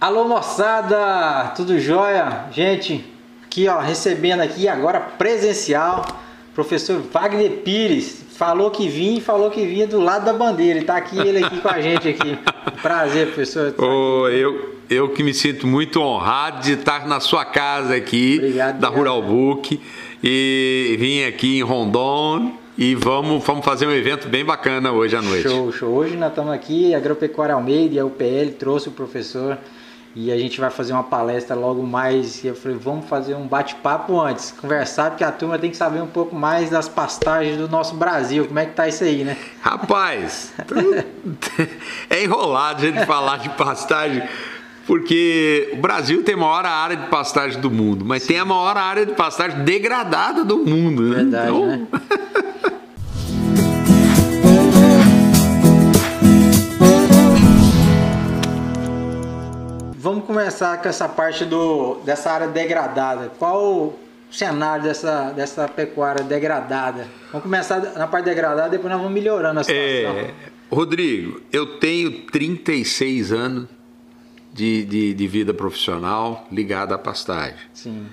[0.00, 2.46] Alô moçada, tudo jóia?
[2.52, 3.04] Gente,
[3.44, 6.06] aqui ó, recebendo aqui agora presencial,
[6.54, 10.84] professor Wagner Pires, falou que vinha e falou que vinha do lado da bandeira, e
[10.84, 12.38] tá aqui ele aqui com a gente aqui.
[12.80, 13.74] Prazer, professor.
[13.76, 18.80] Oh, eu, eu que me sinto muito honrado de estar na sua casa aqui, Obrigado,
[18.80, 18.96] da obrigado.
[18.96, 19.78] Rural Book,
[20.24, 25.20] e vim aqui em Rondon e vamos, vamos fazer um evento bem bacana hoje à
[25.20, 25.46] noite.
[25.46, 25.94] Show, show.
[25.94, 29.58] Hoje nós estamos aqui, Agropecuária Almeida e a UPL trouxe o professor
[30.14, 32.42] e a gente vai fazer uma palestra logo mais.
[32.42, 36.02] E eu falei, vamos fazer um bate-papo antes, conversar, porque a turma tem que saber
[36.02, 38.46] um pouco mais das pastagens do nosso Brasil.
[38.46, 39.36] Como é que tá isso aí, né?
[39.62, 40.52] Rapaz,
[42.08, 44.22] é enrolado a gente falar de pastagem,
[44.86, 48.76] porque o Brasil tem a maior área de pastagem do mundo, mas tem a maior
[48.76, 51.02] área de pastagem degradada do mundo.
[51.02, 51.16] Né?
[51.16, 51.86] Verdade, Então, né?
[60.10, 63.30] Vamos começar com essa parte do, dessa área degradada.
[63.38, 67.06] Qual o cenário dessa, dessa pecuária degradada?
[67.30, 70.18] Vamos começar na parte degradada, depois nós vamos melhorando a situação.
[70.18, 70.34] É,
[70.68, 73.68] Rodrigo, eu tenho 36 anos
[74.52, 77.60] de, de, de vida profissional ligada à pastagem.
[77.72, 78.08] Sim,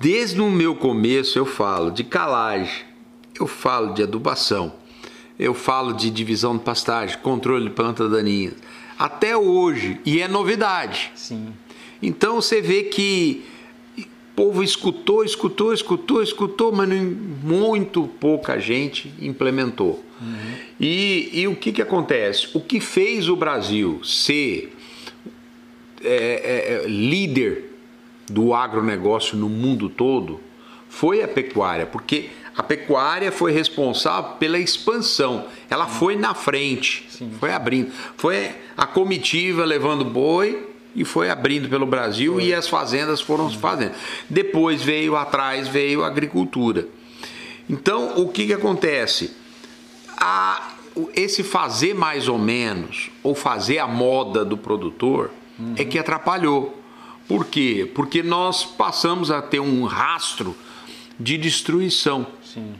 [0.00, 2.82] Desde o meu começo eu falo de calagem,
[3.38, 4.72] eu falo de adubação,
[5.38, 8.54] eu falo de divisão de pastagem, controle de plantas daninhas.
[8.98, 11.12] Até hoje, e é novidade.
[11.14, 11.52] sim.
[12.02, 13.44] Então você vê que
[13.98, 14.04] o
[14.36, 16.88] povo escutou, escutou, escutou, escutou, mas
[17.42, 20.04] muito pouca gente implementou.
[20.80, 22.48] E, e o que, que acontece?
[22.54, 24.76] O que fez o Brasil ser
[26.02, 27.76] é, é, é, líder
[28.28, 30.40] do agronegócio no mundo todo
[30.88, 35.44] foi a pecuária, porque a pecuária foi responsável pela expansão.
[35.70, 37.30] Ela foi na frente, Sim.
[37.38, 37.92] foi abrindo.
[38.16, 43.56] Foi a comitiva levando boi e foi abrindo pelo Brasil e as fazendas foram se
[43.56, 43.92] fazendo.
[44.28, 46.88] Depois veio atrás, veio a agricultura.
[47.70, 49.30] Então, o que, que acontece?
[50.16, 50.72] A-
[51.14, 55.30] esse fazer mais ou menos, ou fazer a moda do produtor,
[55.76, 56.76] é que atrapalhou.
[57.28, 57.88] Por quê?
[57.94, 60.56] Porque nós passamos a ter um rastro
[61.20, 62.26] de destruição.
[62.58, 62.74] Sim.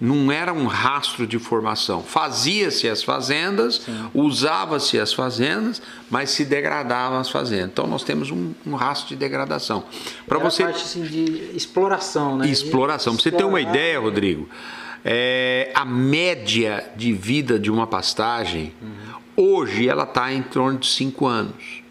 [0.00, 2.02] Não era um rastro de formação.
[2.02, 5.80] Fazia-se as fazendas, usava-se as fazendas,
[6.10, 7.70] mas se degradavam as fazendas.
[7.70, 9.84] Então nós temos um, um rastro de degradação.
[10.26, 12.48] Para você parte assim, de exploração, né?
[12.48, 13.14] exploração.
[13.14, 14.48] Pra você ter uma ideia, Rodrigo,
[15.04, 18.74] é, a média de vida de uma pastagem,
[19.36, 21.84] hoje ela está em torno de 5 anos.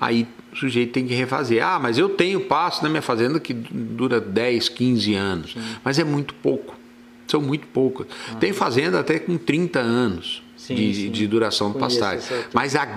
[0.00, 1.64] Aí o sujeito tem que refazer.
[1.64, 5.56] Ah, mas eu tenho pasto na minha fazenda que dura 10, 15 anos.
[5.84, 6.76] Mas é muito pouco.
[7.26, 8.06] São muito poucas.
[8.40, 11.10] Tem fazenda até com 30 anos Sim, de, sim.
[11.10, 12.44] de duração de Conheço pastagem.
[12.52, 12.88] Mas a,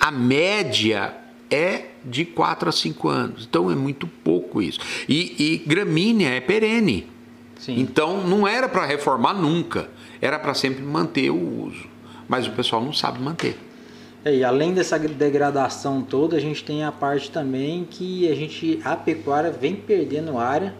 [0.00, 1.14] a média
[1.50, 3.46] é de 4 a 5 anos.
[3.48, 4.78] Então é muito pouco isso.
[5.08, 7.06] E, e gramínea é perene.
[7.58, 7.78] Sim.
[7.80, 9.90] Então não era para reformar nunca.
[10.20, 11.86] Era para sempre manter o uso.
[12.28, 13.58] Mas o pessoal não sabe manter.
[14.24, 18.78] É, e além dessa degradação toda, a gente tem a parte também que a gente
[18.84, 20.74] a pecuária vem perdendo área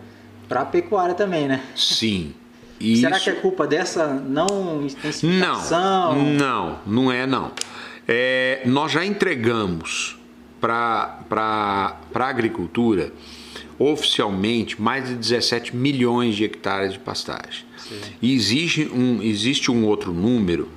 [0.49, 1.63] para a pecuária também, né?
[1.75, 2.35] Sim.
[3.01, 6.15] Será Isso- que é culpa dessa não Não, intensificação?
[6.25, 7.53] não, não é não.
[8.09, 10.19] É, nós já entregamos
[10.61, 11.19] para
[12.15, 13.13] a agricultura
[13.79, 17.65] oficialmente mais de 17 milhões de hectares de pastagem.
[18.21, 20.69] E existe um, existe um outro número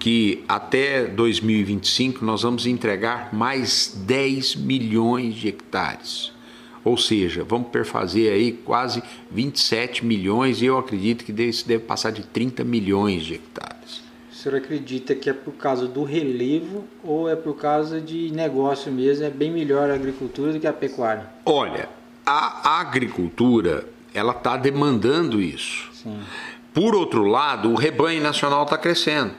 [0.00, 6.32] que até 2025 nós vamos entregar mais 10 milhões de hectares.
[6.82, 12.10] Ou seja, vamos perfazer aí quase 27 milhões e eu acredito que isso deve passar
[12.10, 14.00] de 30 milhões de hectares.
[14.32, 18.90] O senhor acredita que é por causa do relevo ou é por causa de negócio
[18.90, 19.26] mesmo?
[19.26, 21.26] É bem melhor a agricultura do que a pecuária?
[21.44, 21.90] Olha,
[22.24, 25.90] a agricultura ela está demandando isso.
[25.92, 26.18] Sim.
[26.72, 29.32] Por outro lado, o rebanho nacional está crescendo.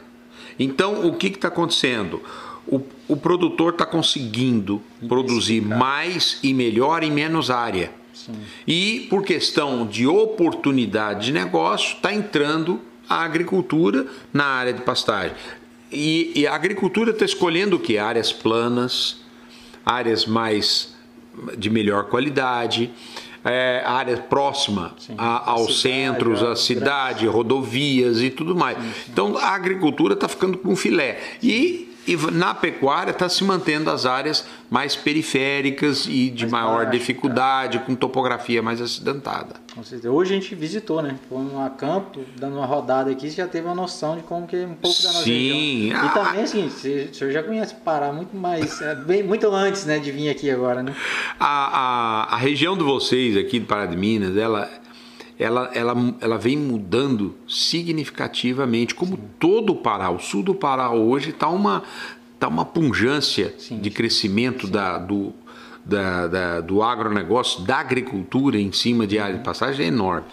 [0.59, 2.21] Então, o que está acontecendo?
[2.67, 7.91] O, o produtor está conseguindo produzir mais e melhor em menos área.
[8.13, 8.33] Sim.
[8.67, 15.35] E por questão de oportunidade de negócio, está entrando a agricultura na área de pastagem.
[15.91, 17.97] E, e a agricultura está escolhendo o que?
[17.97, 19.21] Áreas planas,
[19.85, 20.95] áreas mais
[21.57, 22.91] de melhor qualidade,
[23.43, 25.15] é, área próxima Sim.
[25.17, 28.77] a- A aos centros, à cidade, rodovias e tudo mais.
[29.09, 31.19] Então a agricultura está ficando com filé.
[31.41, 36.85] E e na pecuária está se mantendo as áreas mais periféricas e de mais maior
[36.85, 37.85] baixo, dificuldade, tá.
[37.85, 39.55] com topografia mais acidentada.
[40.09, 41.17] Hoje a gente visitou, né?
[41.29, 44.55] Foi a campo, dando uma rodada aqui, você já teve uma noção de como que
[44.55, 45.89] é um pouco da nossa Sim.
[45.89, 46.03] região.
[46.03, 46.09] E ah.
[46.09, 49.99] também, assim, você, o senhor já conhece Pará muito mais, é, bem, muito antes né,
[49.99, 50.95] de vir aqui agora, né?
[51.39, 54.69] A, a, a região de vocês aqui de Pará de Minas, ela
[55.41, 59.23] ela, ela, ela vem mudando significativamente, como Sim.
[59.39, 60.11] todo o Pará.
[60.11, 61.81] O sul do Pará hoje está uma,
[62.39, 63.79] tá uma punjância Sim.
[63.79, 65.33] de crescimento Da, do,
[65.83, 70.27] da, da, do agronegócio, da agricultura em cima de área de passagem é enorme.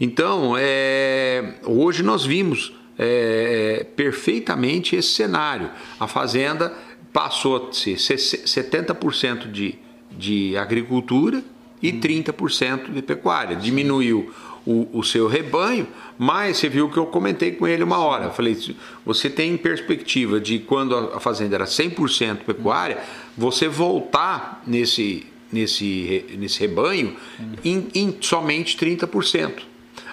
[0.00, 5.70] Então, é, hoje nós vimos é, perfeitamente esse cenário.
[5.98, 6.72] A fazenda
[7.12, 9.78] passou a ser 70% de,
[10.10, 11.44] de agricultura
[11.82, 13.56] e 30% de pecuária.
[13.56, 14.32] Diminuiu
[14.66, 15.86] o, o, seu rebanho,
[16.18, 18.26] mas você viu que eu comentei com ele uma hora.
[18.26, 18.56] Eu falei,
[19.04, 22.98] você tem perspectiva de quando a fazenda era 100% pecuária,
[23.36, 27.16] você voltar nesse, nesse, nesse rebanho
[27.64, 29.62] em, em somente 30%.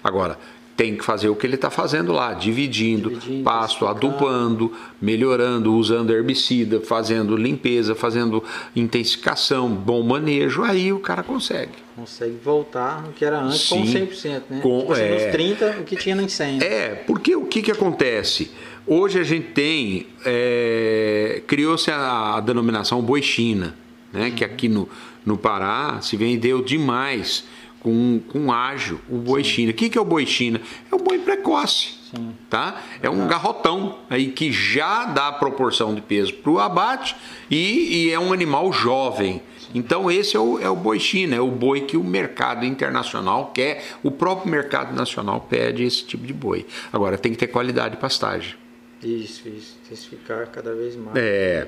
[0.04, 0.40] Agora,
[0.78, 4.72] tem que fazer o que ele está fazendo lá, dividindo, dividindo pasto, adubando,
[5.02, 8.44] melhorando, usando herbicida, fazendo limpeza, fazendo
[8.76, 11.72] intensificação, bom manejo, aí o cara consegue.
[11.96, 14.60] Consegue voltar no que era antes Sim, com 100%, né?
[14.62, 16.62] Com, tipo, é, nos 30, o que tinha no 100.
[16.62, 18.52] É, porque o que, que acontece?
[18.86, 23.76] Hoje a gente tem, é, criou-se a, a, denominação boi China,
[24.14, 24.28] né?
[24.28, 24.32] Uhum.
[24.32, 24.88] que aqui no,
[25.26, 27.46] no Pará se vendeu demais
[27.88, 29.50] com, com ágil, o boi Sim.
[29.50, 29.72] China.
[29.72, 30.60] O que, que é o boi China?
[30.92, 31.96] É o boi precoce.
[32.12, 32.36] Sim.
[32.50, 32.84] Tá?
[33.02, 37.16] É um garrotão aí que já dá proporção de peso para o abate
[37.50, 39.42] e, e, é um animal jovem.
[39.74, 43.52] Então esse é o, é o boi China, é o boi que o mercado internacional
[43.54, 46.66] quer, o próprio mercado nacional pede esse tipo de boi.
[46.92, 48.56] Agora tem que ter qualidade de pastagem.
[49.02, 51.16] Isso, isso, intensificar cada vez mais.
[51.16, 51.68] É.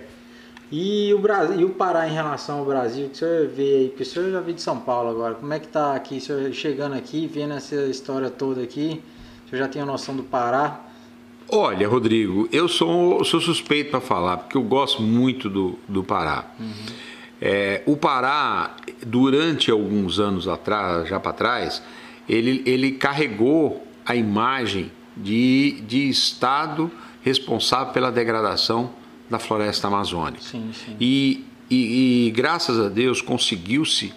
[0.72, 3.88] E o, Brasil, e o Pará em relação ao Brasil, que o senhor vê aí,
[3.88, 6.22] porque o senhor já veio de São Paulo agora, como é que tá aqui, o
[6.22, 9.02] senhor chegando aqui, vendo essa história toda aqui,
[9.46, 10.82] o senhor já tem a noção do Pará?
[11.52, 16.46] Olha, Rodrigo, eu sou, sou suspeito para falar, porque eu gosto muito do, do Pará.
[16.60, 16.72] Uhum.
[17.42, 21.82] É, o Pará, durante alguns anos atrás, já para trás,
[22.28, 26.92] ele, ele carregou a imagem de, de Estado
[27.24, 28.99] responsável pela degradação
[29.30, 30.42] da floresta amazônica.
[30.42, 30.96] Sim, sim.
[31.00, 34.12] E, e, e, graças a Deus conseguiu-se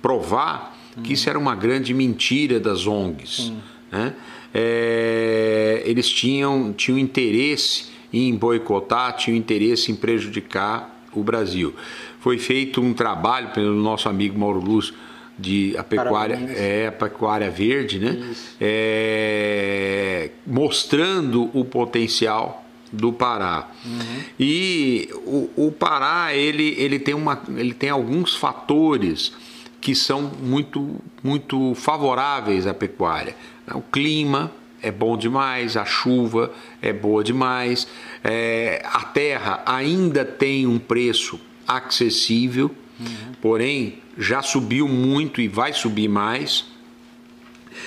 [0.00, 1.02] provar hum.
[1.02, 3.52] que isso era uma grande mentira das ONGs.
[3.92, 4.14] Né?
[4.52, 11.74] É, eles tinham, tinham interesse em boicotar, tinham interesse em prejudicar o Brasil.
[12.20, 14.92] Foi feito um trabalho pelo nosso amigo Mauro Luz
[15.38, 18.34] de a pecuária é a pecuária verde, né?
[18.60, 22.63] É, mostrando o potencial
[22.94, 23.68] do Pará.
[23.84, 24.22] Uhum.
[24.38, 29.32] E o, o, Pará ele, ele, tem uma, ele tem alguns fatores
[29.80, 33.36] que são muito, muito favoráveis à pecuária.
[33.74, 34.50] O clima
[34.80, 37.86] é bom demais, a chuva é boa demais,
[38.22, 42.70] é, a terra ainda tem um preço acessível,
[43.00, 43.32] uhum.
[43.40, 46.66] porém já subiu muito e vai subir mais.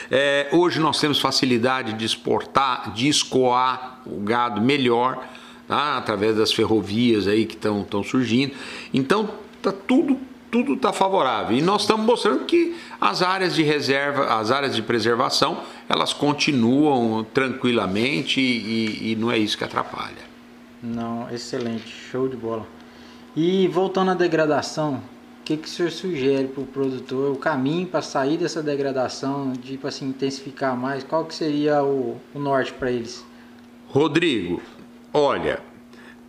[0.09, 5.25] É, hoje nós temos facilidade de exportar, de escoar o gado melhor,
[5.67, 5.97] tá?
[5.97, 8.53] através das ferrovias aí que estão surgindo.
[8.93, 9.29] Então
[9.61, 10.17] tá tudo
[10.49, 14.81] tudo está favorável e nós estamos mostrando que as áreas de reserva, as áreas de
[14.81, 20.25] preservação, elas continuam tranquilamente e, e não é isso que atrapalha.
[20.81, 22.65] Não, excelente, show de bola.
[23.35, 25.01] E voltando à degradação,
[25.47, 29.71] que, que o senhor sugere para o produtor, o caminho para sair dessa degradação, de
[29.71, 31.05] tipo assim, intensificar mais?
[31.05, 33.25] Qual que seria o, o norte para eles?
[33.87, 34.61] Rodrigo,
[35.13, 35.61] olha,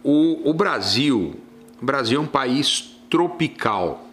[0.05, 1.35] o, o, Brasil,
[1.83, 4.09] o Brasil é um país tropical.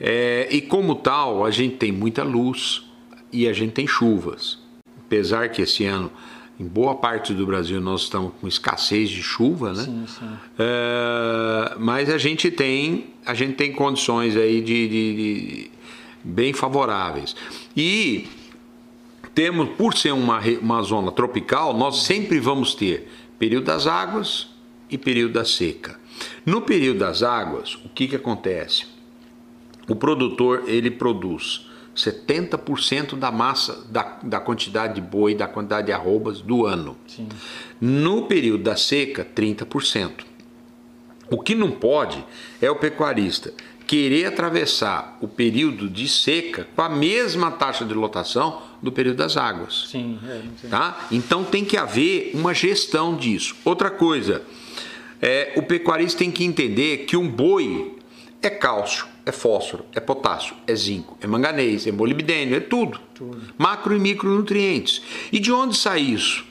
[0.00, 2.84] É, e como tal, a gente tem muita luz
[3.32, 4.58] e a gente tem chuvas.
[5.06, 6.10] Apesar que esse ano
[6.58, 9.84] em boa parte do Brasil nós estamos com escassez de chuva, né?
[9.84, 10.28] Sim, sim.
[10.58, 15.70] É, mas a gente tem a gente tem condições aí de, de, de
[16.24, 17.36] bem favoráveis
[17.76, 18.26] e
[19.34, 23.06] temos por ser uma, uma zona tropical nós sempre vamos ter
[23.38, 24.48] período das águas
[24.88, 25.98] e período da seca.
[26.46, 28.86] No período das águas o que que acontece?
[29.86, 31.65] O produtor ele produz
[31.96, 36.96] 70% da massa, da, da quantidade de boi, da quantidade de arrobas do ano.
[37.06, 37.28] Sim.
[37.80, 40.24] No período da seca, 30%.
[41.30, 42.24] O que não pode
[42.60, 43.52] é o pecuarista
[43.86, 49.36] querer atravessar o período de seca com a mesma taxa de lotação do período das
[49.36, 49.88] águas.
[49.90, 51.06] Sim, é, tá?
[51.10, 53.56] Então tem que haver uma gestão disso.
[53.64, 54.42] Outra coisa,
[55.18, 57.96] É, o pecuarista tem que entender que um boi
[58.42, 63.00] é cálcio, é fósforo, é potássio, é zinco, é manganês, é molibdênio, é tudo.
[63.12, 63.42] tudo.
[63.58, 65.02] Macro e micronutrientes.
[65.32, 66.46] E de onde sai isso?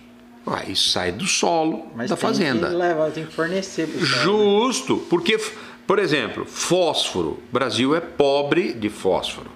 [0.46, 2.68] Ué, isso sai do solo Mas da tem fazenda.
[2.68, 4.24] Que levar, tem que fornecer pro solo, né?
[4.24, 5.40] Justo, porque,
[5.88, 7.40] por exemplo, fósforo.
[7.50, 9.50] O Brasil é pobre de fósforo.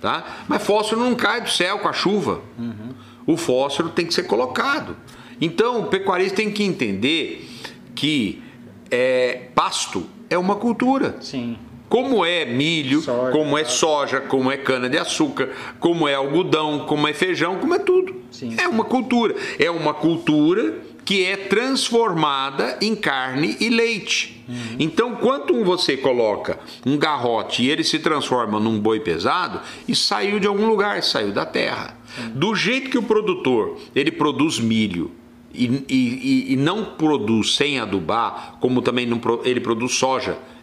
[0.00, 0.42] Tá?
[0.48, 2.42] Mas fósforo não cai do céu com a chuva.
[2.58, 2.90] Uhum.
[3.26, 4.96] O fósforo tem que ser colocado.
[5.40, 7.48] Então, o pecuarista tem que entender
[7.94, 8.42] que
[8.90, 11.16] é, pasto é uma cultura.
[11.20, 11.56] Sim.
[11.94, 17.12] Como é milho, Soja, como é soja, como é cana-de-açúcar, como é algodão, como é
[17.12, 18.16] feijão, como é tudo.
[18.32, 18.56] Sim.
[18.58, 19.36] É uma cultura.
[19.60, 20.74] É uma cultura
[21.04, 24.44] que é transformada em carne e leite.
[24.76, 30.40] Então, quando você coloca um garrote e ele se transforma num boi pesado, isso saiu
[30.40, 31.96] de algum lugar, saiu da terra.
[32.34, 35.12] Do jeito que o produtor ele produz milho
[35.54, 40.36] e, e- e- e não produz sem adubar, como também não ele produz soja e-
[40.36, 40.53] e-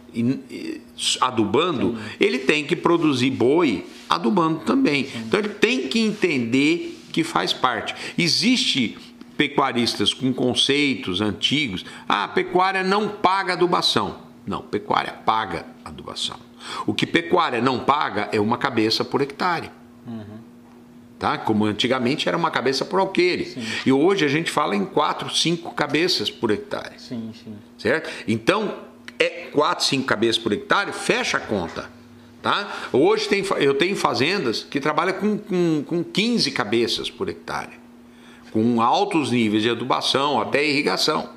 [1.20, 5.08] adubando, ele tem que produzir boi adubando também.
[5.16, 7.94] Então ele tem que entender que faz parte.
[8.16, 8.96] Existe
[9.36, 11.84] pecuaristas com conceitos antigos.
[12.08, 14.18] Ah, pecuária não paga adubação.
[14.46, 16.36] Não, pecuária paga adubação.
[16.86, 19.70] O que pecuária não paga é uma cabeça por hectare
[21.22, 21.38] tá?
[21.38, 23.56] Como antigamente era uma cabeça por alqueire.
[23.86, 27.54] E hoje a gente fala em quatro, cinco cabeças por hectare, Sim, sim.
[27.78, 28.10] certo?
[28.26, 28.74] Então,
[29.18, 31.90] é quatro, cinco cabeças por hectare, fecha a conta.
[32.42, 32.72] Tá?
[32.92, 37.70] Hoje tem, eu tenho fazendas que trabalham com, com, com 15 cabeças por hectare,
[38.50, 41.28] com altos níveis de adubação, até irrigação.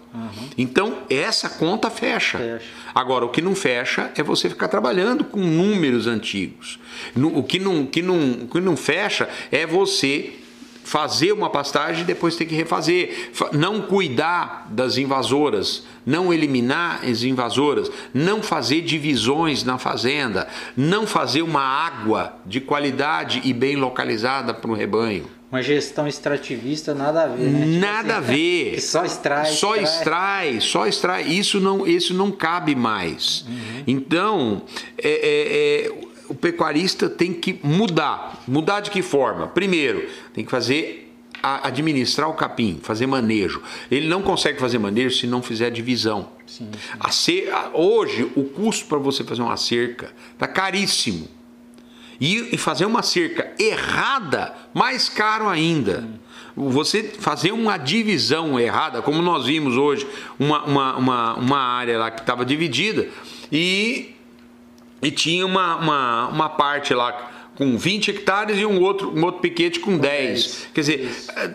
[0.58, 2.38] Então, essa conta fecha.
[2.38, 2.66] Fecha.
[2.94, 6.80] Agora, o que não fecha é você ficar trabalhando com números antigos.
[7.16, 10.34] O que não, que não, o que não fecha é você
[10.86, 13.30] fazer uma pastagem e depois ter que refazer.
[13.34, 21.08] Fa- Não cuidar das invasoras, não eliminar as invasoras, não fazer divisões na fazenda, não
[21.08, 25.26] fazer uma água de qualidade e bem localizada para o rebanho.
[25.52, 27.66] Uma gestão extrativista, nada a ver, né?
[27.66, 28.72] Tipo Nada a assim, ver.
[28.76, 29.46] que Só extrai.
[29.46, 31.24] Só extrai, só extrai.
[31.24, 33.46] Isso não, isso não cabe mais.
[33.88, 34.64] Então,
[34.98, 38.44] é, é, é, o pecuarista tem que mudar.
[38.48, 39.48] Mudar de que forma?
[39.48, 41.02] Primeiro, tem que fazer
[41.44, 43.62] administrar o capim, fazer manejo.
[43.92, 46.30] Ele não consegue fazer manejo se não fizer divisão.
[47.12, 51.28] Sim, a- hoje, o custo para você fazer uma cerca está caríssimo.
[52.20, 56.08] E, e fazer uma cerca errada, mais caro ainda.
[56.56, 60.08] Você fazer uma divisão errada, como nós vimos hoje,
[60.40, 63.10] uma, uma, uma, uma área lá que estava dividida
[63.52, 64.15] e,
[65.06, 69.40] e tinha uma, uma, uma parte lá com 20 hectares e um outro, um outro
[69.40, 70.30] piquete com 10.
[70.30, 70.68] 10.
[70.74, 71.12] Quer dizer,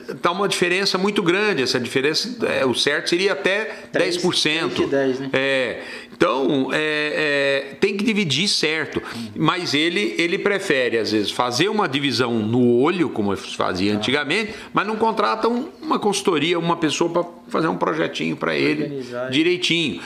[0.08, 1.62] está uma diferença muito grande.
[1.62, 4.70] Essa diferença, é, o certo seria até Três- 10%.
[4.70, 5.30] três de 10, né?
[5.34, 9.02] É, então, é, é, tem que dividir certo.
[9.36, 14.86] Mas ele, ele prefere, às vezes, fazer uma divisão no olho, como fazia antigamente, mas
[14.86, 19.30] não contrata um- uma consultoria, uma pessoa para fazer um projetinho para ele Organizar.
[19.30, 20.00] direitinho.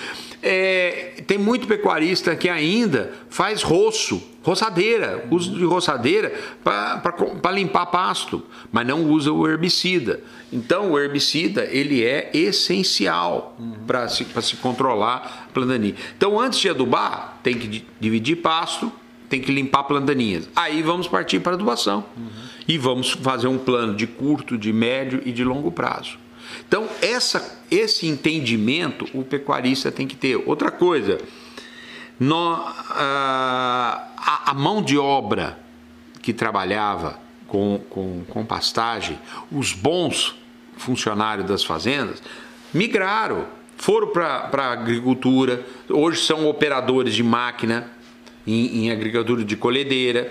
[0.46, 6.30] É, tem muito pecuarista que ainda faz roço, roçadeira, uso de roçadeira
[6.62, 10.20] para limpar pasto, mas não usa o herbicida.
[10.52, 15.94] Então o herbicida ele é essencial para se, se controlar a plantaninha.
[16.16, 18.92] Então antes de adubar, tem que di- dividir pasto,
[19.30, 20.46] tem que limpar plantaninhas.
[20.54, 22.04] Aí vamos partir para adubação.
[22.68, 26.18] E vamos fazer um plano de curto, de médio e de longo prazo.
[26.66, 30.36] Então, essa, esse entendimento o pecuarista tem que ter.
[30.46, 31.18] Outra coisa,
[32.18, 35.58] nó- ah, a, a mão de obra
[36.22, 39.18] que trabalhava com, com, com pastagem,
[39.52, 40.34] os bons
[40.76, 42.22] funcionários das fazendas,
[42.72, 43.46] migraram,
[43.76, 47.90] foram para a agricultura, hoje são operadores de máquina
[48.46, 50.28] em, em agricultura de colhedeira,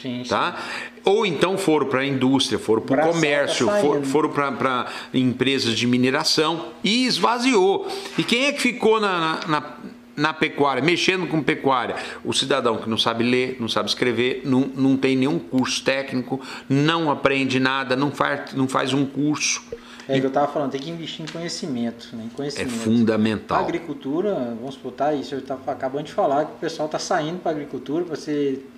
[0.00, 0.30] Sim, sim.
[0.30, 0.56] tá?
[1.04, 5.86] Ou então foram para a indústria, foram para o comércio, for- foram para empresas de
[5.86, 7.88] mineração e esvaziou.
[8.16, 9.76] E quem é que ficou na, na,
[10.16, 11.96] na- pecuária, mexendo com pecuária?
[12.24, 16.40] O cidadão que não sabe ler, não sabe escrever, não, não tem nenhum curso técnico,
[16.68, 19.60] não aprende nada, não faz, não faz um curso.
[20.08, 22.24] É o que eu tava falando, tem que investir em conhecimento, né?
[22.24, 22.74] Em É conhecimento.
[22.74, 23.58] A fundamental.
[23.62, 27.50] agricultura, vamos botar isso, eu estava acabando de falar que o pessoal está saindo para
[27.52, 28.68] a agricultura para ser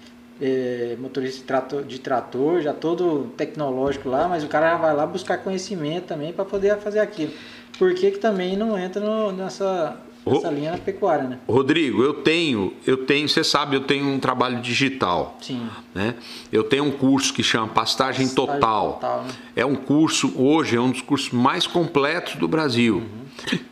[0.40, 4.94] é, motorista de trator, de trator, já todo tecnológico lá, mas o cara já vai
[4.94, 7.32] lá buscar conhecimento também para poder fazer aquilo.
[7.78, 11.38] Por que, que também não entra no- nessa, nessa linha na pecuária, né?
[11.48, 15.36] Rodrigo, eu tenho, eu tenho, você sabe, eu tenho um trabalho digital.
[15.40, 15.68] Sim.
[15.94, 16.14] né?
[16.52, 18.28] Eu tenho um curso que chama Pastagem Pastagem
[18.60, 18.92] Total.
[18.94, 19.30] Total, né?
[19.56, 23.02] É um curso, hoje, é um dos cursos mais completos do Brasil.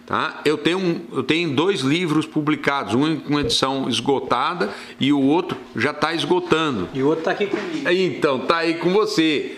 [0.05, 0.43] Tá?
[0.45, 5.91] Eu, tenho, eu tenho dois livros publicados, um com edição esgotada e o outro já
[5.91, 6.89] está esgotando.
[6.93, 7.89] E o outro está aqui comigo.
[7.89, 9.57] Então, tá aí com você.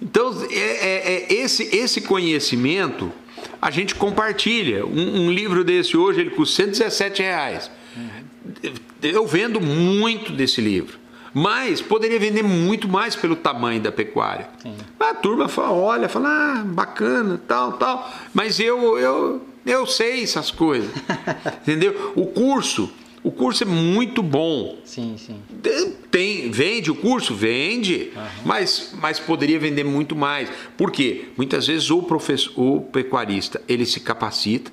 [0.00, 3.12] Então, é, é, é esse, esse conhecimento
[3.60, 4.86] a gente compartilha.
[4.86, 7.70] Um, um, livro desse hoje ele custa 117 reais.
[9.02, 10.98] Eu vendo muito desse livro.
[11.38, 14.48] Mas poderia vender muito mais pelo tamanho da pecuária.
[14.56, 14.74] Sim.
[14.98, 18.10] A turma fala, olha, fala, ah, bacana, tal, tal.
[18.32, 20.90] Mas eu, eu, eu sei essas coisas.
[21.60, 22.14] entendeu?
[22.16, 22.90] O curso,
[23.22, 24.78] o curso é muito bom.
[24.82, 25.38] Sim, sim.
[26.10, 27.34] Tem, vende o curso?
[27.34, 28.22] Vende, uhum.
[28.46, 30.48] mas, mas poderia vender muito mais.
[30.74, 31.26] Por quê?
[31.36, 34.72] Muitas vezes o, professor, o pecuarista ele se capacita,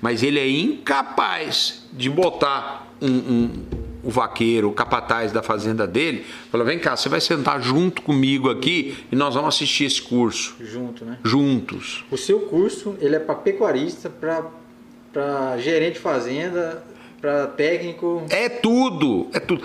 [0.00, 6.24] mas ele é incapaz de botar um, um o vaqueiro, o capataz da fazenda dele,
[6.50, 10.56] fala: vem cá, você vai sentar junto comigo aqui e nós vamos assistir esse curso.
[10.60, 11.18] Junto, né?
[11.22, 12.04] Juntos.
[12.10, 16.82] O seu curso, ele é para pecuarista, para gerente de fazenda,
[17.20, 18.24] para técnico.
[18.28, 19.62] É tudo, é tudo.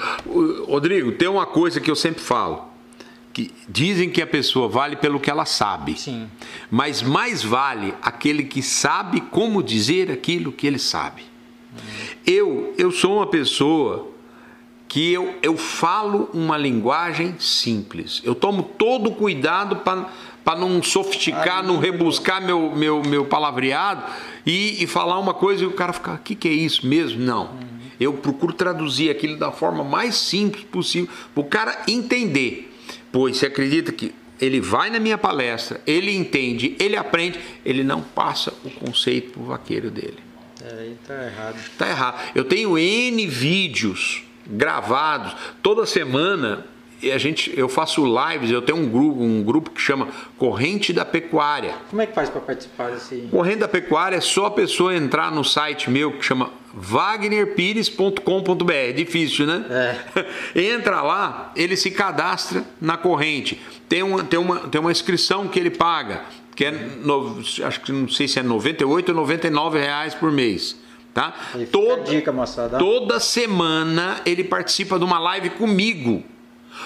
[0.67, 2.67] Rodrigo, tem uma coisa que eu sempre falo.
[3.33, 5.99] Que dizem que a pessoa vale pelo que ela sabe.
[5.99, 6.27] Sim.
[6.71, 11.21] Mas mais vale aquele que sabe como dizer aquilo que ele sabe.
[11.21, 12.07] Hum.
[12.25, 14.11] Eu, eu sou uma pessoa
[14.87, 18.21] que eu, eu falo uma linguagem simples.
[18.23, 24.03] Eu tomo todo o cuidado para não sofisticar, não rebuscar meu, meu, meu palavreado
[24.45, 27.19] e, e falar uma coisa e o cara ficar, o que, que é isso mesmo?
[27.19, 27.67] Não.
[27.99, 32.73] Eu procuro traduzir aquilo da forma mais simples possível para o cara entender.
[33.11, 38.01] Pois você acredita que ele vai na minha palestra, ele entende, ele aprende, ele não
[38.01, 40.19] passa o conceito para o vaqueiro dele.
[40.63, 41.71] É, aí tá errado.
[41.77, 42.31] Tá errado.
[42.35, 45.35] Eu tenho N vídeos gravados.
[45.61, 46.65] Toda semana
[47.03, 51.05] a gente, eu faço lives, eu tenho um grupo, um grupo que chama Corrente da
[51.05, 51.75] Pecuária.
[51.89, 53.27] Como é que faz para participar desse?
[53.29, 58.71] Corrente da Pecuária é só a pessoa entrar no site meu que chama wagnerpires.com.br.
[58.71, 59.63] É difícil, né?
[59.69, 59.95] É.
[60.73, 63.61] Entra lá, ele se cadastra na corrente.
[63.87, 66.23] Tem uma, tem, uma, tem uma inscrição que ele paga,
[66.55, 70.75] que é, no, acho que não sei se é 98 ou 99 reais por mês.
[71.17, 71.33] Tá?
[71.71, 72.77] Toda, dica, moçada.
[72.77, 76.23] toda semana ele participa de uma live comigo,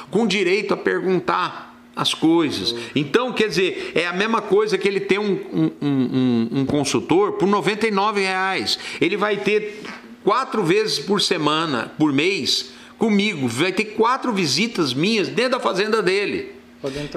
[0.10, 2.74] com direito a perguntar as coisas.
[2.96, 7.34] Então, quer dizer, é a mesma coisa que ele tem um, um, um, um consultor
[7.34, 8.80] por 99 reais.
[9.02, 9.84] Ele vai ter
[10.24, 13.50] quatro vezes por semana, por mês, comigo.
[13.50, 16.61] Vai ter quatro visitas minhas dentro da fazenda dele.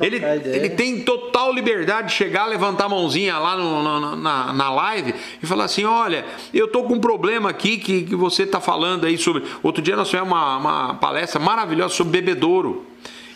[0.02, 0.22] Ele,
[0.56, 5.14] ele tem total liberdade de chegar, levantar a mãozinha lá no, no, na, na live
[5.42, 9.06] e falar assim: olha, eu tô com um problema aqui que, que você está falando
[9.06, 9.42] aí sobre.
[9.62, 12.84] Outro dia nós tivemos uma, uma palestra maravilhosa sobre bebedouro.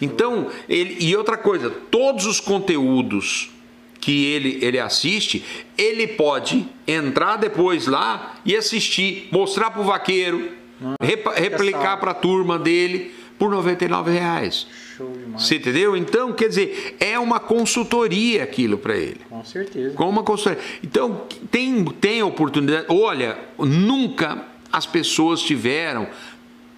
[0.00, 3.50] Então, ele, e outra coisa, todos os conteúdos
[3.98, 5.44] que ele, ele assiste,
[5.76, 10.50] ele pode entrar depois lá e assistir, mostrar para o vaqueiro,
[10.82, 10.94] ah,
[11.36, 14.66] replicar para a turma dele por 99 reais.
[14.96, 15.42] Show demais.
[15.42, 15.96] Você entendeu?
[15.96, 19.20] Então, quer dizer, é uma consultoria aquilo para ele.
[19.28, 19.94] Com certeza.
[19.94, 20.62] Com uma consultoria.
[20.82, 22.86] Então, tem, tem oportunidade.
[22.88, 26.08] Olha, nunca as pessoas tiveram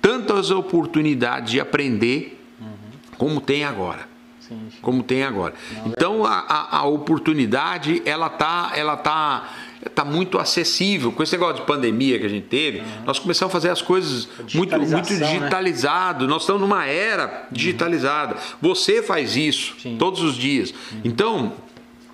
[0.00, 2.66] tantas oportunidades de aprender uhum.
[3.16, 4.08] como tem agora.
[4.40, 4.78] Sim, sim.
[4.82, 5.54] Como tem agora.
[5.72, 9.48] Não, então, a, a, a oportunidade, ela tá, ela tá
[9.84, 11.12] está muito acessível.
[11.12, 13.04] Com esse negócio de pandemia que a gente teve, uhum.
[13.06, 15.00] nós começamos a fazer as coisas muito, muito né?
[15.00, 16.24] digitalizado.
[16.24, 16.30] Né?
[16.30, 18.34] Nós estamos numa era digitalizada.
[18.34, 18.40] Uhum.
[18.68, 19.96] Você faz isso Sim.
[19.98, 20.70] todos os dias.
[20.70, 21.00] Uhum.
[21.04, 21.52] Então,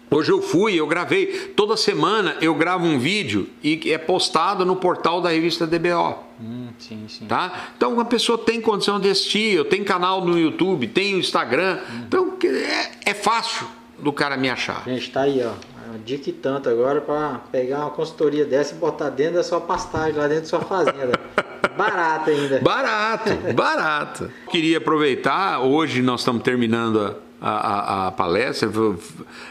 [0.08, 1.26] Hoje eu fui, eu gravei.
[1.56, 6.24] Toda semana eu gravo um vídeo e é postado no portal da revista DBO.
[6.40, 7.26] Hum, sim, sim.
[7.26, 7.70] Tá?
[7.76, 9.54] Então a pessoa tem condição de assistir.
[9.54, 11.80] Eu tenho canal no YouTube, tenho Instagram.
[11.90, 12.02] Hum.
[12.06, 13.66] Então é, é fácil
[13.98, 14.84] do cara me achar.
[14.86, 18.78] Gente, tá aí, ó uma dica e tanto agora para pegar uma consultoria dessa e
[18.78, 21.18] botar dentro da sua pastagem, lá dentro da sua fazenda.
[21.76, 22.60] barato ainda.
[22.60, 24.30] Barato, barato.
[24.50, 28.70] Queria aproveitar, hoje nós estamos terminando a, a, a palestra.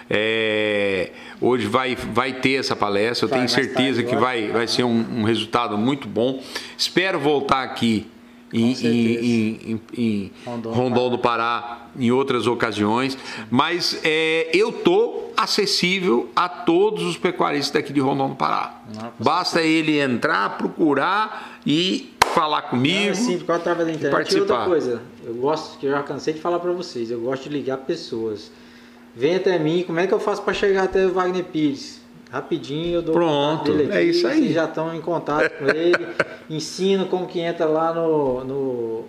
[0.09, 4.83] É, hoje vai, vai ter essa palestra, eu vai, tenho certeza que vai, vai ser
[4.83, 6.41] um, um resultado muito bom.
[6.77, 8.07] Espero voltar aqui
[8.53, 13.17] em, em, em, Rondon, Rondon do Pará em outras ocasiões,
[13.49, 18.81] mas é, eu tô acessível a todos os pecuaristas daqui de Rondon do Pará.
[18.93, 23.05] Não, Basta ele entrar, procurar e falar comigo.
[23.05, 24.11] Não, é sim, porque através da internet.
[24.11, 24.45] Participar.
[24.45, 27.43] E outra coisa, eu gosto, que eu já cansei de falar para vocês, eu gosto
[27.43, 28.51] de ligar pessoas.
[29.15, 32.01] Vem até mim, como é que eu faço para chegar até o Wagner Pires?
[32.35, 34.39] Rapidinho eu dou Pronto, dele aqui, é isso aí.
[34.39, 36.05] Vocês já estão em contato com ele.
[36.49, 39.05] Ensino como que entra lá no, no,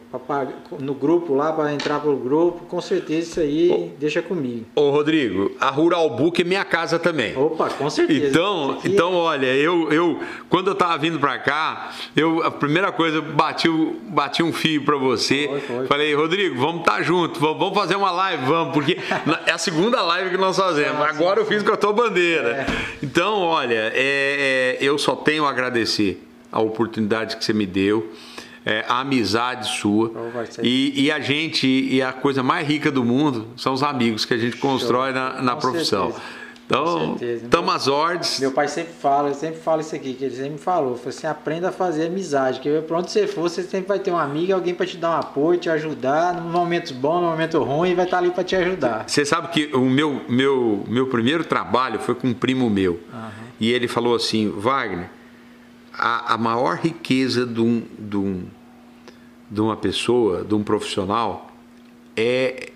[0.79, 2.65] no grupo lá para entrar pro grupo.
[2.67, 4.67] Com certeza isso aí deixa comigo.
[4.77, 7.37] Ô Rodrigo, a Rural Book é minha casa também.
[7.37, 8.29] Opa, com certeza.
[8.29, 12.93] Então, Aqui- então olha, eu, eu quando eu tava vindo para cá, eu a primeira
[12.93, 13.69] coisa eu bati,
[14.05, 15.49] bati um fio para você.
[15.49, 15.87] Foi, foi.
[15.89, 18.97] Falei, Rodrigo, vamos estar junto, vamos, fazer uma live, vamos, porque
[19.47, 21.01] é a segunda live que nós fazemos.
[21.01, 22.65] Ah, Agora sim, eu fiz com a tua bandeira.
[23.03, 28.12] Então, olha, é- é, eu só tenho a agradecer a oportunidade que você me deu.
[28.68, 33.05] é, a amizade sua Oh, e, e a gente e a coisa mais rica do
[33.05, 36.07] mundo são os amigos que a gente constrói na, na profissão.
[36.12, 36.45] certeza.
[36.66, 38.40] Então, estamos às ordens.
[38.40, 41.26] Meu pai sempre fala, sempre falo isso aqui, que ele sempre me falou, falou assim,
[41.29, 44.52] aprenda a fazer amizade, que pra onde você for, você sempre vai ter um amigo,
[44.52, 48.05] alguém para te dar um apoio, te ajudar, nos momentos bons, no momento ruim, vai
[48.05, 49.09] estar ali para te ajudar.
[49.09, 52.98] Você sabe que o meu, meu, meu primeiro trabalho foi com um primo meu.
[53.61, 55.09] E ele falou assim, Wagner,
[55.94, 58.44] a, a maior riqueza de, um, de, um,
[59.50, 61.50] de uma pessoa, de um profissional,
[62.16, 62.72] é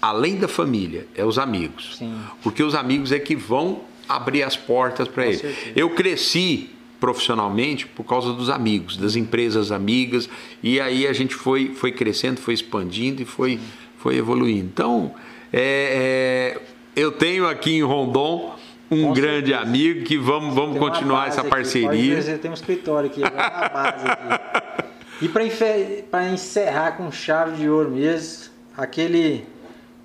[0.00, 1.96] além da família, é os amigos.
[1.98, 2.14] Sim.
[2.42, 5.38] Porque os amigos é que vão abrir as portas para ele.
[5.38, 5.72] certeza.
[5.76, 10.28] Eu cresci profissionalmente por causa dos amigos, das empresas amigas,
[10.62, 13.58] e aí a gente foi, foi crescendo, foi expandindo e foi,
[13.98, 14.66] foi evoluindo.
[14.66, 15.14] Então,
[15.52, 16.62] é, é,
[16.94, 18.54] eu tenho aqui em Rondon
[18.90, 19.60] um Com grande certeza.
[19.60, 22.16] amigo que vamos, vamos Tem continuar essa aqui, parceria.
[22.16, 24.80] Dizer, tem um escritório aqui, base aqui.
[25.22, 29.44] E para encerrar com chave de ouro mesmo, aquele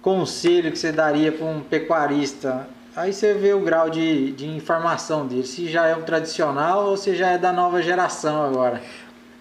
[0.06, 5.26] conselho que você daria para um pecuarista, aí você vê o grau de, de informação
[5.26, 8.84] dele, se já é o tradicional ou se já é da nova geração agora.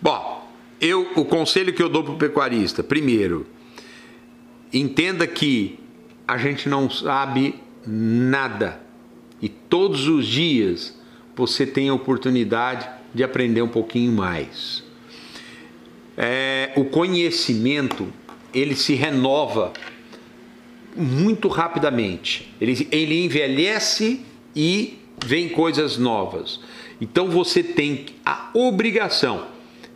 [0.01, 0.49] Bom,
[0.81, 3.47] eu, o conselho que eu dou para o pecuarista, primeiro,
[4.73, 5.79] entenda que
[6.27, 8.81] a gente não sabe nada
[9.43, 10.99] e todos os dias
[11.37, 14.83] você tem a oportunidade de aprender um pouquinho mais.
[16.17, 18.09] É, o conhecimento
[18.55, 19.75] ele se renova
[20.97, 22.53] muito rapidamente.
[22.61, 26.61] Ele, ele envelhece e vem coisas novas.
[27.01, 29.47] Então você tem a obrigação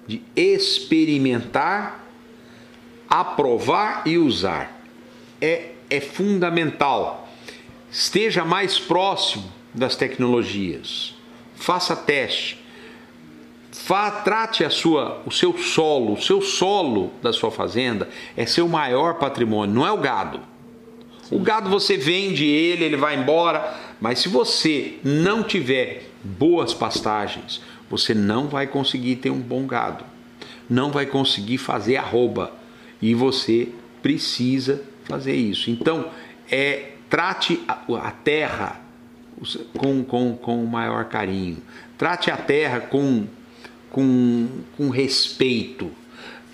[0.06, 2.04] de experimentar,
[3.08, 4.82] aprovar e usar.
[5.40, 7.28] É, é fundamental.
[7.90, 11.14] Esteja mais próximo das tecnologias.
[11.54, 12.58] Faça teste.
[13.72, 18.68] Fa- trate a sua, o seu solo, o seu solo da sua fazenda é seu
[18.68, 20.40] maior patrimônio, não é o gado.
[21.30, 27.60] O gado você vende ele, ele vai embora, mas se você não tiver boas pastagens,
[27.90, 30.04] você não vai conseguir ter um bom gado,
[30.68, 32.52] não vai conseguir fazer arroba
[33.00, 33.68] e você
[34.02, 35.70] precisa fazer isso.
[35.70, 36.10] Então,
[36.50, 38.80] é trate a, a terra
[39.76, 41.58] com, com, com o maior carinho,
[41.96, 43.26] trate a terra com,
[43.90, 45.90] com, com respeito.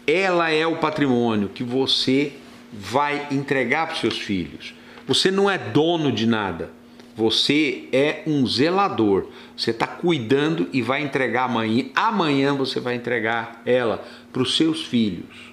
[0.07, 2.35] Ela é o patrimônio que você
[2.75, 4.75] vai entregar para os seus filhos.
[5.07, 6.71] Você não é dono de nada.
[7.17, 9.29] Você é um zelador.
[9.57, 11.85] Você está cuidando e vai entregar amanhã.
[11.95, 15.53] Amanhã você vai entregar ela para os seus filhos.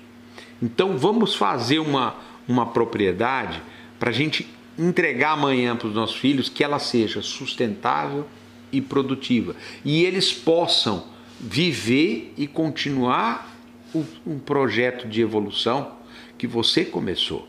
[0.61, 2.15] Então vamos fazer uma,
[2.47, 3.61] uma propriedade
[3.99, 8.25] para a gente entregar amanhã para os nossos filhos que ela seja sustentável
[8.71, 9.55] e produtiva.
[9.85, 11.05] E eles possam
[11.39, 13.49] viver e continuar
[14.25, 16.00] um projeto de evolução
[16.41, 17.47] que você começou.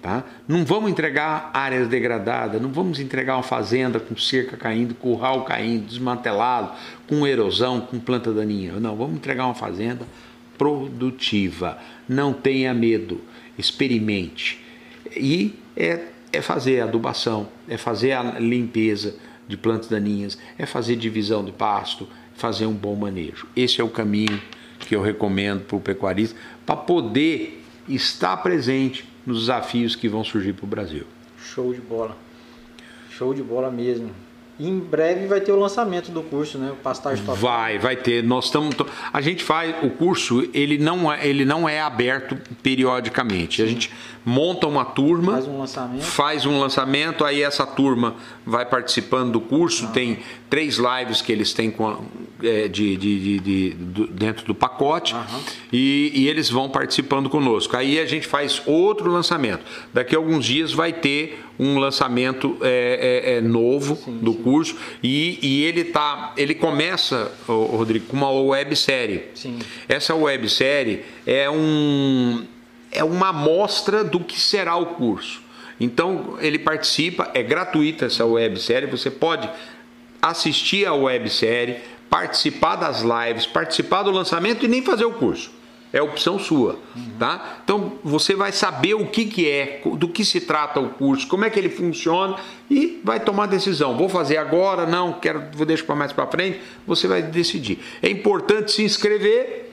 [0.00, 0.24] Tá?
[0.48, 5.84] Não vamos entregar áreas degradadas, não vamos entregar uma fazenda com cerca caindo, curral caindo,
[5.84, 6.72] desmantelado,
[7.06, 8.80] com erosão, com planta daninha.
[8.80, 10.06] Não, vamos entregar uma fazenda
[10.56, 11.76] produtiva.
[12.08, 13.20] Não tenha medo,
[13.58, 14.58] experimente.
[15.14, 16.00] E é,
[16.32, 22.08] é fazer adubação, é fazer a limpeza de plantas daninhas, é fazer divisão de pasto,
[22.34, 23.46] fazer um bom manejo.
[23.54, 24.40] Esse é o caminho
[24.78, 26.34] que eu recomendo para o pecuarista
[26.64, 31.04] para poder estar presente nos desafios que vão surgir para o Brasil.
[31.38, 32.16] Show de bola.
[33.10, 34.10] Show de bola mesmo.
[34.56, 36.70] E em breve vai ter o lançamento do curso, né?
[36.70, 37.34] O pastagem total.
[37.34, 38.22] Vai, vai ter.
[38.22, 38.76] Nós estamos.
[39.12, 40.48] A gente faz o curso.
[40.54, 43.60] Ele não é, ele não é aberto periodicamente.
[43.60, 43.90] A gente
[44.24, 46.02] monta uma turma, Faz um lançamento.
[46.04, 47.24] faz um lançamento.
[47.24, 48.14] Aí essa turma
[48.46, 49.88] vai participando do curso.
[49.88, 50.20] Tem
[50.54, 52.04] três lives que eles têm com
[52.40, 55.40] é, de, de- de- de- dentro do pacote Aham.
[55.72, 57.76] e, e eles vão participando conosco.
[57.76, 59.64] Aí a gente faz outro lançamento.
[59.92, 65.40] Daqui a alguns dias vai ter um lançamento é, é, é, novo do curso e,
[65.42, 69.24] e ele tá, ele começa, Rodrigo, com uma websérie.
[69.34, 69.58] Sim.
[69.88, 72.44] Essa websérie é um
[72.92, 75.42] é uma amostra do que será o curso.
[75.80, 79.48] Então ele participa, é gratuita essa websérie, você pode
[80.24, 81.76] assistir a websérie,
[82.08, 85.52] participar das lives, participar do lançamento e nem fazer o curso.
[85.92, 86.76] É opção sua,
[87.20, 87.58] tá?
[87.62, 91.44] Então você vai saber o que, que é, do que se trata o curso, como
[91.44, 92.34] é que ele funciona
[92.68, 93.96] e vai tomar decisão.
[93.96, 94.86] Vou fazer agora?
[94.86, 96.60] Não, quero, vou deixar para mais para frente.
[96.84, 97.78] Você vai decidir.
[98.02, 99.72] É importante se inscrever,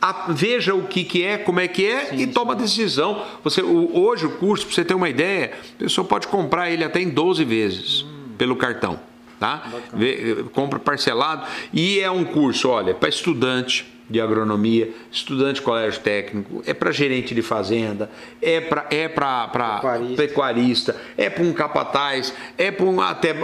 [0.00, 3.22] a, veja o que, que é, como é que é sim, e toma decisão.
[3.44, 6.82] Você, o, hoje o curso, para você ter uma ideia, a pessoa pode comprar ele
[6.82, 8.34] até em 12 vezes hum.
[8.36, 9.11] pelo cartão.
[9.42, 9.72] Tá?
[9.92, 16.00] Vê, compra parcelado e é um curso, olha, para estudante de agronomia, estudante de colégio
[16.00, 18.08] técnico, é para gerente de fazenda,
[18.40, 20.22] é para é para pecuarista.
[20.22, 23.34] pecuarista, é para um capataz, é para um até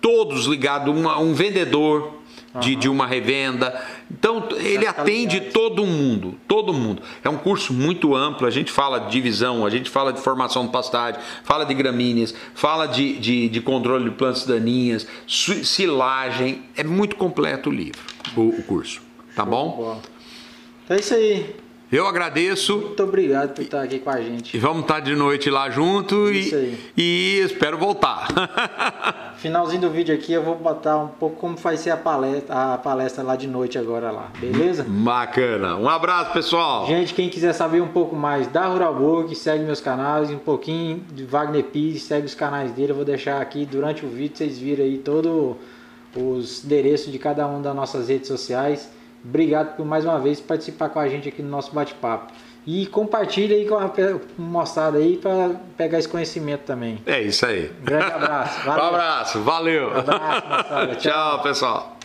[0.00, 2.22] todos ligados um vendedor,
[2.60, 3.82] de, de uma revenda.
[4.10, 7.02] Então, ele atende todo mundo, todo mundo.
[7.22, 10.66] É um curso muito amplo, a gente fala de divisão, a gente fala de formação
[10.66, 16.62] de pastagem, fala de gramíneas, fala de, de, de controle de plantas daninhas, silagem.
[16.76, 18.00] É muito completo o livro,
[18.36, 19.02] o, o curso.
[19.34, 20.00] Tá bom?
[20.84, 21.63] Então é isso aí.
[21.94, 22.76] Eu agradeço.
[22.76, 24.56] Muito obrigado por estar aqui com a gente.
[24.56, 28.26] E vamos estar de noite lá junto e, e, espero voltar.
[29.38, 32.78] Finalzinho do vídeo aqui eu vou botar um pouco como vai ser a palestra, a
[32.78, 34.84] palestra lá de noite agora lá, beleza?
[34.88, 35.76] Bacana.
[35.76, 36.84] Um abraço, pessoal.
[36.84, 41.00] Gente, quem quiser saber um pouco mais da Rural Book, segue meus canais, um pouquinho
[41.12, 44.58] de Wagner Pires, segue os canais dele, eu vou deixar aqui durante o vídeo, vocês
[44.58, 45.56] viram aí todo
[46.16, 48.88] os endereços de cada uma das nossas redes sociais.
[49.24, 52.32] Obrigado por mais uma vez participar com a gente aqui no nosso bate-papo.
[52.66, 53.90] E compartilha aí com a
[54.38, 56.98] moçada aí para pegar esse conhecimento também.
[57.04, 57.70] É isso aí.
[57.80, 58.60] Um grande abraço.
[58.64, 58.82] Valeu.
[58.82, 59.88] Um abraço, valeu.
[59.88, 60.94] Um abraço, moçada.
[60.96, 61.98] Tchau, Tchau pessoal.